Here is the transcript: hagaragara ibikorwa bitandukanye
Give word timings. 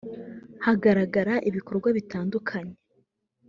hagaragara 0.65 1.33
ibikorwa 1.49 1.87
bitandukanye 1.97 2.75